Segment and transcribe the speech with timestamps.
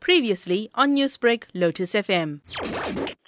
[0.00, 2.40] Previously on Newsbreak, Lotus FM.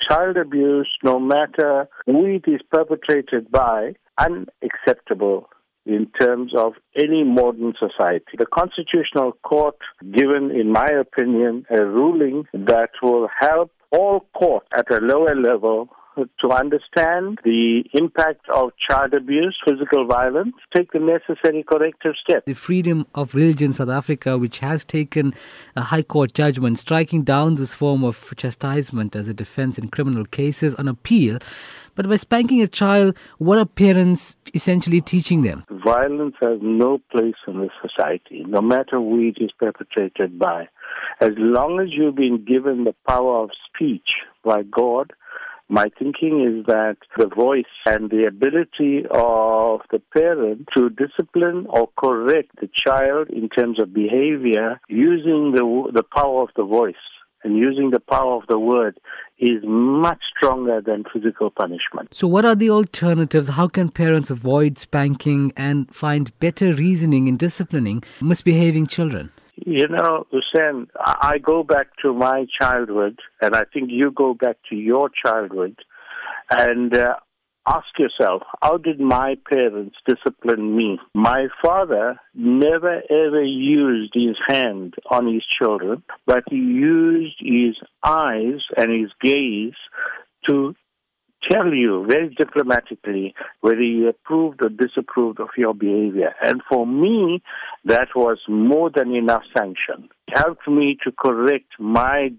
[0.00, 5.48] Child abuse, no matter who it is perpetrated by, unacceptable
[5.86, 8.36] in terms of any modern society.
[8.38, 9.76] The Constitutional Court
[10.12, 15.88] given, in my opinion, a ruling that will help all courts at a lower level
[16.16, 22.44] to understand the impact of child abuse, physical violence, take the necessary corrective steps.
[22.46, 25.34] The Freedom of Religion South Africa, which has taken
[25.76, 30.24] a High Court judgment striking down this form of chastisement as a defense in criminal
[30.24, 31.38] cases on appeal.
[31.94, 35.64] But by spanking a child, what are parents essentially teaching them?
[35.84, 40.68] Violence has no place in this society, no matter who it is perpetrated by.
[41.20, 45.12] As long as you've been given the power of speech by God,
[45.72, 51.88] my thinking is that the voice and the ability of the parent to discipline or
[51.96, 56.94] correct the child in terms of behavior using the, the power of the voice
[57.42, 58.98] and using the power of the word
[59.38, 62.10] is much stronger than physical punishment.
[62.12, 63.48] So, what are the alternatives?
[63.48, 69.32] How can parents avoid spanking and find better reasoning in disciplining misbehaving children?
[69.54, 74.56] You know, Hoosen, I go back to my childhood, and I think you go back
[74.70, 75.76] to your childhood,
[76.50, 77.16] and uh,
[77.68, 80.98] ask yourself, how did my parents discipline me?
[81.14, 88.60] My father never ever used his hand on his children, but he used his eyes
[88.76, 89.74] and his gaze
[90.48, 90.74] to
[91.52, 96.34] tell you very diplomatically whether he approved or disapproved of your behavior.
[96.42, 97.42] And for me,
[97.84, 100.08] that was more than enough sanction.
[100.28, 102.30] It helped me to correct my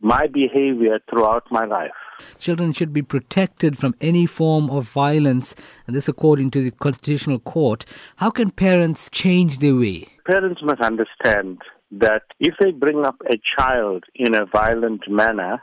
[0.00, 1.92] my behavior throughout my life.
[2.38, 5.54] Children should be protected from any form of violence,
[5.86, 7.84] and this according to the Constitutional Court.
[8.16, 10.08] How can parents change their way?
[10.26, 15.62] Parents must understand that if they bring up a child in a violent manner,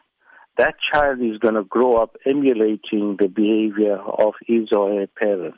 [0.58, 5.58] that child is going to grow up emulating the behavior of his or her parents.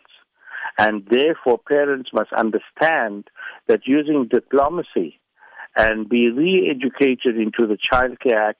[0.77, 3.25] And therefore, parents must understand
[3.67, 5.19] that using diplomacy
[5.75, 8.59] and be re-educated into the Child Care Act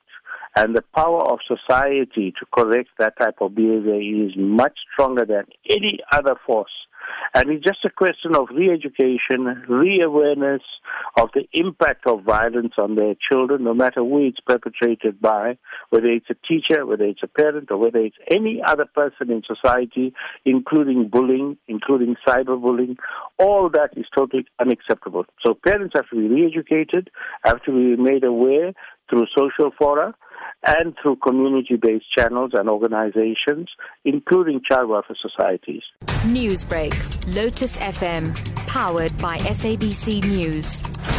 [0.55, 5.45] and the power of society to correct that type of behavior is much stronger than
[5.69, 6.71] any other force
[7.35, 10.61] and it's just a question of re-education, re-awareness
[11.19, 15.57] of the impact of violence on their children, no matter who it's perpetrated by,
[15.89, 19.41] whether it's a teacher, whether it's a parent, or whether it's any other person in
[19.45, 20.13] society,
[20.45, 22.95] including bullying, including cyberbullying.
[23.37, 25.25] All that is totally unacceptable.
[25.45, 27.09] So parents have to be re-educated,
[27.43, 28.71] have to be made aware
[29.09, 30.15] through social fora,
[30.65, 33.69] and through community-based channels and organizations,
[34.03, 35.83] including child welfare societies.
[36.23, 36.93] Newsbreak,
[37.35, 38.35] Lotus FM,
[38.67, 41.14] powered by SABC News.